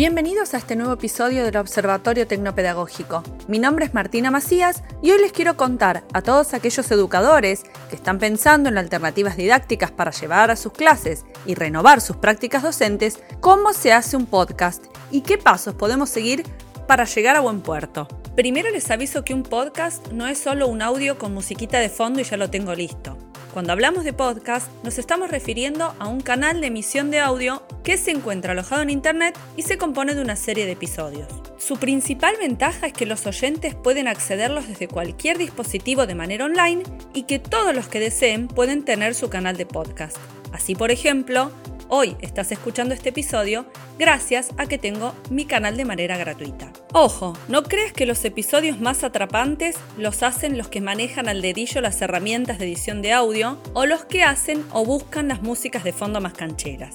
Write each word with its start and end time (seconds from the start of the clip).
Bienvenidos 0.00 0.54
a 0.54 0.56
este 0.56 0.76
nuevo 0.76 0.94
episodio 0.94 1.44
del 1.44 1.58
Observatorio 1.58 2.26
Tecnopedagógico. 2.26 3.22
Mi 3.48 3.58
nombre 3.58 3.84
es 3.84 3.92
Martina 3.92 4.30
Macías 4.30 4.82
y 5.02 5.10
hoy 5.10 5.20
les 5.20 5.30
quiero 5.30 5.58
contar 5.58 6.04
a 6.14 6.22
todos 6.22 6.54
aquellos 6.54 6.90
educadores 6.90 7.64
que 7.90 7.96
están 7.96 8.18
pensando 8.18 8.70
en 8.70 8.78
alternativas 8.78 9.36
didácticas 9.36 9.90
para 9.90 10.10
llevar 10.10 10.50
a 10.50 10.56
sus 10.56 10.72
clases 10.72 11.26
y 11.44 11.54
renovar 11.54 12.00
sus 12.00 12.16
prácticas 12.16 12.62
docentes 12.62 13.22
cómo 13.40 13.74
se 13.74 13.92
hace 13.92 14.16
un 14.16 14.24
podcast 14.24 14.86
y 15.10 15.20
qué 15.20 15.36
pasos 15.36 15.74
podemos 15.74 16.08
seguir 16.08 16.44
para 16.88 17.04
llegar 17.04 17.36
a 17.36 17.40
buen 17.40 17.60
puerto. 17.60 18.08
Primero 18.34 18.70
les 18.70 18.90
aviso 18.90 19.22
que 19.22 19.34
un 19.34 19.42
podcast 19.42 20.08
no 20.12 20.26
es 20.26 20.38
solo 20.38 20.68
un 20.68 20.80
audio 20.80 21.18
con 21.18 21.34
musiquita 21.34 21.78
de 21.78 21.90
fondo 21.90 22.20
y 22.20 22.24
ya 22.24 22.38
lo 22.38 22.48
tengo 22.48 22.74
listo. 22.74 23.18
Cuando 23.52 23.72
hablamos 23.72 24.04
de 24.04 24.12
podcast, 24.12 24.68
nos 24.84 24.96
estamos 24.98 25.28
refiriendo 25.28 25.92
a 25.98 26.06
un 26.06 26.20
canal 26.20 26.60
de 26.60 26.68
emisión 26.68 27.10
de 27.10 27.18
audio 27.18 27.64
que 27.82 27.98
se 27.98 28.12
encuentra 28.12 28.52
alojado 28.52 28.82
en 28.82 28.90
Internet 28.90 29.36
y 29.56 29.62
se 29.62 29.76
compone 29.76 30.14
de 30.14 30.22
una 30.22 30.36
serie 30.36 30.66
de 30.66 30.72
episodios. 30.72 31.26
Su 31.58 31.76
principal 31.76 32.36
ventaja 32.38 32.86
es 32.86 32.92
que 32.92 33.06
los 33.06 33.26
oyentes 33.26 33.74
pueden 33.74 34.06
accederlos 34.06 34.68
desde 34.68 34.86
cualquier 34.86 35.36
dispositivo 35.36 36.06
de 36.06 36.14
manera 36.14 36.44
online 36.44 36.84
y 37.12 37.24
que 37.24 37.40
todos 37.40 37.74
los 37.74 37.88
que 37.88 37.98
deseen 37.98 38.46
pueden 38.46 38.84
tener 38.84 39.16
su 39.16 39.28
canal 39.28 39.56
de 39.56 39.66
podcast. 39.66 40.16
Así, 40.52 40.76
por 40.76 40.92
ejemplo, 40.92 41.50
hoy 41.88 42.16
estás 42.20 42.52
escuchando 42.52 42.94
este 42.94 43.08
episodio 43.08 43.66
gracias 43.98 44.50
a 44.58 44.66
que 44.66 44.78
tengo 44.78 45.12
mi 45.28 45.44
canal 45.44 45.76
de 45.76 45.84
manera 45.84 46.16
gratuita. 46.16 46.69
Ojo, 46.92 47.34
no 47.46 47.62
crees 47.62 47.92
que 47.92 48.04
los 48.04 48.24
episodios 48.24 48.80
más 48.80 49.04
atrapantes 49.04 49.76
los 49.96 50.24
hacen 50.24 50.58
los 50.58 50.66
que 50.66 50.80
manejan 50.80 51.28
al 51.28 51.40
dedillo 51.40 51.80
las 51.80 52.02
herramientas 52.02 52.58
de 52.58 52.64
edición 52.64 53.00
de 53.00 53.12
audio 53.12 53.58
o 53.74 53.86
los 53.86 54.04
que 54.04 54.24
hacen 54.24 54.64
o 54.72 54.84
buscan 54.84 55.28
las 55.28 55.40
músicas 55.40 55.84
de 55.84 55.92
fondo 55.92 56.20
más 56.20 56.32
cancheras. 56.32 56.94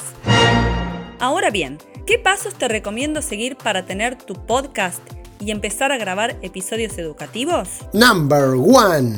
Ahora 1.20 1.50
bien, 1.50 1.78
¿qué 2.06 2.20
pasos 2.20 2.56
te 2.56 2.68
recomiendo 2.68 3.22
seguir 3.22 3.56
para 3.56 3.86
tener 3.86 4.18
tu 4.18 4.34
podcast 4.34 5.00
y 5.40 5.52
empezar 5.52 5.94
a 5.94 5.98
grabar 5.98 6.36
episodios 6.42 6.98
educativos? 6.98 7.70
Number 7.94 8.50
one. 8.58 9.18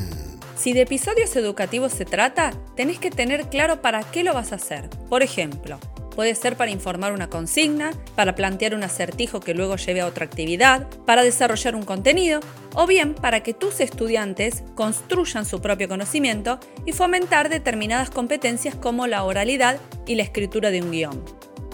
Si 0.55 0.73
de 0.73 0.81
episodios 0.81 1.35
educativos 1.35 1.91
se 1.91 2.05
trata, 2.05 2.53
tenés 2.75 2.99
que 2.99 3.09
tener 3.09 3.49
claro 3.49 3.81
para 3.81 4.03
qué 4.03 4.23
lo 4.23 4.35
vas 4.35 4.51
a 4.51 4.55
hacer. 4.55 4.91
Por 5.09 5.23
ejemplo, 5.23 5.79
puede 6.17 6.33
ser 6.33 6.57
para 6.57 6.71
informar 6.71 7.13
una 7.13 7.29
consigna, 7.29 7.91
para 8.15 8.33
plantear 8.33 8.73
un 8.73 8.81
acertijo 8.81 9.39
que 9.39 9.53
luego 9.53 9.75
lleve 9.75 10.01
a 10.01 10.07
otra 10.07 10.25
actividad, 10.25 10.87
para 11.05 11.21
desarrollar 11.21 11.75
un 11.75 11.83
contenido 11.83 12.39
o 12.73 12.87
bien 12.87 13.13
para 13.13 13.43
que 13.43 13.53
tus 13.53 13.79
estudiantes 13.81 14.63
construyan 14.73 15.45
su 15.45 15.61
propio 15.61 15.87
conocimiento 15.87 16.59
y 16.87 16.93
fomentar 16.93 17.49
determinadas 17.49 18.09
competencias 18.09 18.73
como 18.73 19.05
la 19.05 19.23
oralidad 19.25 19.79
y 20.07 20.15
la 20.15 20.23
escritura 20.23 20.71
de 20.71 20.81
un 20.81 20.89
guion. 20.89 21.23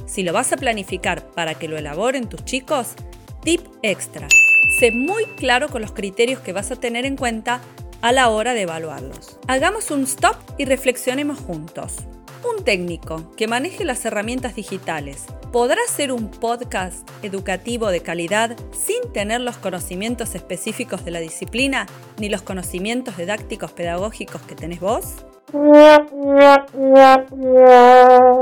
Si 0.08 0.23
lo 0.23 0.33
vas 0.33 0.52
a 0.52 0.57
planificar 0.57 1.25
para 1.31 1.55
que 1.55 1.69
lo 1.69 1.78
elaboren 1.78 2.28
tus 2.28 2.44
chicos, 2.44 2.95
tip 3.45 3.61
extra. 3.81 4.28
Sé 4.78 4.91
muy 4.91 5.23
claro 5.38 5.69
con 5.69 5.81
los 5.81 5.94
criterios 5.94 6.41
que 6.41 6.52
vas 6.52 6.69
a 6.69 6.75
tener 6.75 7.05
en 7.05 7.16
cuenta 7.16 7.61
a 8.02 8.11
la 8.11 8.28
hora 8.28 8.53
de 8.53 8.63
evaluarlos. 8.63 9.39
Hagamos 9.47 9.89
un 9.89 10.03
stop 10.03 10.35
y 10.57 10.66
reflexionemos 10.66 11.39
juntos. 11.39 11.95
Un 12.44 12.63
técnico 12.66 13.31
que 13.38 13.47
maneje 13.47 13.86
las 13.86 14.03
herramientas 14.03 14.55
digitales 14.55 15.25
podrá 15.53 15.80
hacer 15.88 16.11
un 16.11 16.30
podcast 16.30 17.09
educativo 17.23 17.88
de 17.88 18.02
calidad 18.02 18.58
sin 18.73 19.13
tener 19.13 19.39
los 19.39 19.55
conocimientos 19.58 20.35
específicos 20.35 21.05
de 21.05 21.11
la 21.11 21.19
disciplina 21.19 21.85
ni 22.17 22.27
los 22.27 22.41
conocimientos 22.41 23.16
didácticos 23.16 23.72
pedagógicos 23.72 24.41
que 24.41 24.55
tenés 24.55 24.81
vos? 24.81 25.23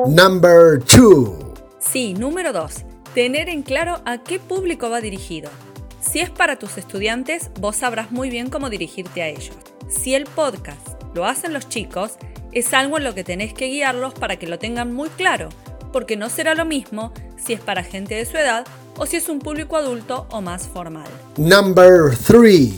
Number 0.07 0.83
two. 0.83 1.53
Sí, 1.79 2.13
número 2.13 2.53
2. 2.53 2.85
Tener 3.13 3.49
en 3.49 3.61
claro 3.61 4.01
a 4.05 4.17
qué 4.19 4.39
público 4.39 4.89
va 4.89 5.01
dirigido. 5.01 5.51
Si 5.99 6.19
es 6.19 6.31
para 6.31 6.57
tus 6.57 6.77
estudiantes, 6.77 7.51
vos 7.59 7.75
sabrás 7.75 8.11
muy 8.11 8.31
bien 8.31 8.49
cómo 8.49 8.71
dirigirte 8.71 9.21
a 9.21 9.27
ellos. 9.27 9.55
Si 9.89 10.15
el 10.15 10.23
podcast 10.23 11.03
lo 11.13 11.25
hacen 11.25 11.53
los 11.53 11.67
chicos, 11.67 12.13
es 12.51 12.73
algo 12.73 12.97
en 12.97 13.03
lo 13.03 13.15
que 13.15 13.23
tenés 13.23 13.53
que 13.53 13.67
guiarlos 13.67 14.13
para 14.13 14.37
que 14.37 14.47
lo 14.47 14.59
tengan 14.59 14.93
muy 14.93 15.09
claro, 15.09 15.49
porque 15.91 16.17
no 16.17 16.29
será 16.29 16.55
lo 16.55 16.65
mismo 16.65 17.13
si 17.37 17.53
es 17.53 17.59
para 17.59 17.83
gente 17.83 18.15
de 18.15 18.25
su 18.25 18.37
edad 18.37 18.65
o 18.97 19.05
si 19.05 19.17
es 19.17 19.29
un 19.29 19.39
público 19.39 19.77
adulto 19.77 20.27
o 20.31 20.41
más 20.41 20.67
formal. 20.67 21.07
Number 21.37 22.15
three. 22.17 22.73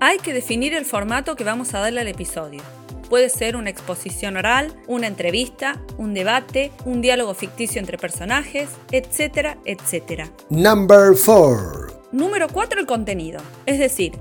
Hay 0.00 0.18
que 0.18 0.32
definir 0.32 0.74
el 0.74 0.84
formato 0.84 1.36
que 1.36 1.44
vamos 1.44 1.74
a 1.74 1.80
darle 1.80 2.00
al 2.00 2.08
episodio. 2.08 2.62
Puede 3.08 3.28
ser 3.28 3.56
una 3.56 3.70
exposición 3.70 4.36
oral, 4.36 4.72
una 4.86 5.06
entrevista, 5.06 5.80
un 5.98 6.14
debate, 6.14 6.72
un 6.84 7.00
diálogo 7.00 7.34
ficticio 7.34 7.80
entre 7.80 7.98
personajes, 7.98 8.68
etcétera, 8.90 9.58
etcétera. 9.64 10.30
Number 10.50 11.14
four. 11.14 11.94
Número 12.12 12.46
4, 12.48 12.80
el 12.80 12.86
contenido. 12.86 13.40
Es 13.66 13.80
decir, 13.80 14.12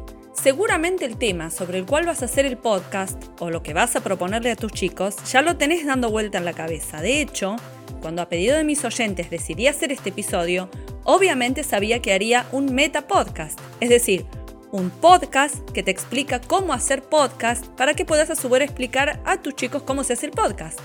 seguramente 0.43 1.05
el 1.05 1.17
tema 1.17 1.49
sobre 1.49 1.79
el 1.79 1.85
cual 1.85 2.05
vas 2.05 2.21
a 2.21 2.25
hacer 2.25 2.45
el 2.45 2.57
podcast 2.57 3.17
o 3.39 3.49
lo 3.49 3.63
que 3.63 3.73
vas 3.73 3.95
a 3.95 4.01
proponerle 4.01 4.51
a 4.51 4.57
tus 4.57 4.73
chicos 4.73 5.15
ya 5.31 5.41
lo 5.41 5.55
tenés 5.55 5.85
dando 5.85 6.11
vuelta 6.11 6.37
en 6.37 6.43
la 6.43 6.51
cabeza. 6.51 6.99
De 6.99 7.21
hecho, 7.21 7.55
cuando 8.01 8.21
a 8.21 8.27
pedido 8.27 8.57
de 8.57 8.65
mis 8.65 8.83
oyentes 8.83 9.29
decidí 9.29 9.67
hacer 9.67 9.93
este 9.93 10.09
episodio, 10.09 10.69
obviamente 11.05 11.63
sabía 11.63 12.01
que 12.01 12.11
haría 12.11 12.45
un 12.51 12.75
meta 12.75 13.07
podcast, 13.07 13.57
es 13.79 13.87
decir, 13.87 14.25
un 14.73 14.89
podcast 14.89 15.69
que 15.71 15.81
te 15.81 15.91
explica 15.91 16.41
cómo 16.41 16.73
hacer 16.73 17.03
podcast 17.03 17.65
para 17.77 17.93
que 17.93 18.03
puedas 18.03 18.29
a 18.29 18.35
su 18.35 18.49
vez 18.49 18.63
explicar 18.63 19.21
a 19.23 19.41
tus 19.41 19.55
chicos 19.55 19.83
cómo 19.83 20.03
se 20.03 20.11
hace 20.11 20.25
el 20.25 20.33
podcast. 20.33 20.77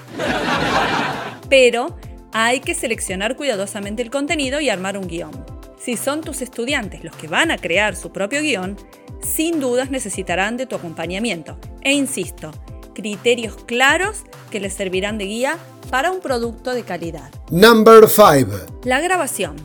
Pero 1.50 1.96
hay 2.32 2.60
que 2.60 2.74
seleccionar 2.74 3.34
cuidadosamente 3.34 4.02
el 4.02 4.10
contenido 4.10 4.60
y 4.60 4.68
armar 4.68 4.96
un 4.96 5.08
guion. 5.08 5.32
Si 5.80 5.96
son 5.96 6.20
tus 6.20 6.42
estudiantes 6.42 7.02
los 7.02 7.16
que 7.16 7.26
van 7.26 7.50
a 7.50 7.58
crear 7.58 7.96
su 7.96 8.12
propio 8.12 8.40
guion, 8.42 8.76
sin 9.22 9.60
dudas 9.60 9.90
necesitarán 9.90 10.56
de 10.56 10.66
tu 10.66 10.76
acompañamiento. 10.76 11.58
E 11.82 11.92
insisto, 11.92 12.50
criterios 12.94 13.56
claros 13.64 14.24
que 14.50 14.60
les 14.60 14.74
servirán 14.74 15.18
de 15.18 15.26
guía 15.26 15.58
para 15.90 16.10
un 16.10 16.20
producto 16.20 16.74
de 16.74 16.82
calidad. 16.82 17.30
Number 17.50 18.08
5. 18.08 18.80
La 18.84 19.00
grabación. 19.00 19.56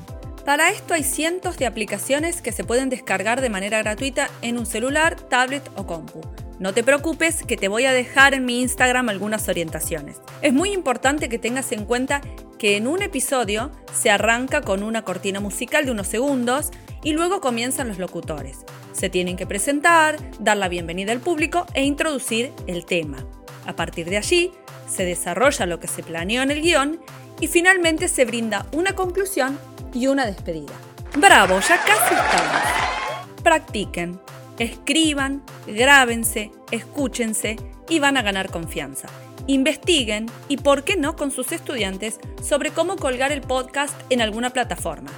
Para 0.45 0.71
esto 0.71 0.93
hay 0.93 1.03
cientos 1.03 1.57
de 1.57 1.65
aplicaciones 1.65 2.41
que 2.41 2.51
se 2.51 2.65
pueden 2.65 2.89
descargar 2.89 3.39
de 3.39 3.49
manera 3.49 3.79
gratuita 3.79 4.29
en 4.41 4.57
un 4.57 4.65
celular, 4.65 5.15
tablet 5.15 5.63
o 5.75 5.87
compu. 5.87 6.21
No 6.59 6.73
te 6.73 6.83
preocupes 6.83 7.43
que 7.43 7.57
te 7.57 7.67
voy 7.67 7.85
a 7.85 7.93
dejar 7.93 8.33
en 8.33 8.45
mi 8.45 8.61
Instagram 8.61 9.09
algunas 9.09 9.47
orientaciones. 9.47 10.17
Es 10.41 10.53
muy 10.53 10.71
importante 10.71 11.29
que 11.29 11.39
tengas 11.39 11.71
en 11.71 11.85
cuenta 11.85 12.21
que 12.59 12.77
en 12.77 12.87
un 12.87 13.01
episodio 13.01 13.71
se 13.93 14.09
arranca 14.09 14.61
con 14.61 14.83
una 14.83 15.01
cortina 15.01 15.39
musical 15.39 15.85
de 15.85 15.91
unos 15.91 16.07
segundos 16.07 16.71
y 17.03 17.13
luego 17.13 17.41
comienzan 17.41 17.87
los 17.87 17.97
locutores. 17.97 18.59
Se 18.93 19.09
tienen 19.09 19.35
que 19.35 19.45
presentar, 19.45 20.17
dar 20.39 20.55
la 20.55 20.69
bienvenida 20.69 21.11
al 21.11 21.19
público 21.19 21.65
e 21.73 21.83
introducir 21.83 22.53
el 22.67 22.85
tema. 22.85 23.25
A 23.65 23.75
partir 23.75 24.09
de 24.09 24.17
allí, 24.17 24.51
se 24.87 25.03
desarrolla 25.03 25.65
lo 25.65 25.79
que 25.79 25.87
se 25.87 26.03
planeó 26.03 26.41
en 26.43 26.51
el 26.51 26.61
guion 26.61 27.01
y 27.39 27.47
finalmente 27.47 28.07
se 28.07 28.23
brinda 28.23 28.67
una 28.71 28.93
conclusión 28.93 29.59
y 29.93 30.07
una 30.07 30.25
despedida. 30.25 30.73
¡Bravo! 31.17 31.59
Ya 31.59 31.77
casi 31.83 32.13
estamos. 32.13 33.43
Practiquen, 33.43 34.19
escriban, 34.57 35.43
grábense, 35.67 36.51
escúchense 36.71 37.57
y 37.89 37.99
van 37.99 38.15
a 38.15 38.21
ganar 38.21 38.49
confianza 38.49 39.09
investiguen 39.47 40.27
y, 40.47 40.57
por 40.57 40.83
qué 40.83 40.95
no, 40.95 41.15
con 41.15 41.31
sus 41.31 41.51
estudiantes 41.51 42.19
sobre 42.41 42.71
cómo 42.71 42.95
colgar 42.95 43.31
el 43.31 43.41
podcast 43.41 43.93
en 44.09 44.21
alguna 44.21 44.51
plataforma. 44.51 45.11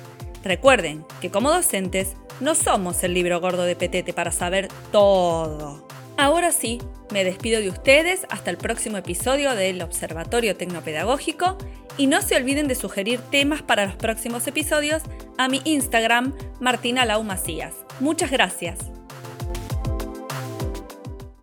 Recuerden 0.46 1.04
que 1.22 1.32
como 1.32 1.52
docentes 1.52 2.14
no 2.40 2.54
somos 2.54 3.04
el 3.04 3.16
libro 3.16 3.42
gordo 3.42 3.64
de 3.64 3.76
Petete 3.76 4.14
para 4.14 4.32
saber 4.32 4.68
todo. 4.92 5.86
Ahora 6.18 6.52
sí, 6.52 6.78
me 7.12 7.24
despido 7.24 7.60
de 7.60 7.70
ustedes 7.70 8.26
hasta 8.30 8.52
el 8.52 8.58
próximo 8.58 8.98
episodio 8.98 9.56
del 9.56 9.82
Observatorio 9.82 10.56
Tecnopedagógico 10.56 11.58
y 11.98 12.08
no 12.08 12.22
se 12.22 12.36
olviden 12.36 12.68
de 12.68 12.76
sugerir 12.76 13.20
temas 13.32 13.64
para 13.64 13.86
los 13.86 13.96
próximos 13.96 14.46
episodios 14.48 15.02
a 15.38 15.50
mi 15.50 15.62
Instagram 15.66 16.34
Martina 16.60 17.06
Lau 17.06 17.24
Macías. 17.24 17.74
Muchas 18.00 18.30
gracias. 18.32 18.95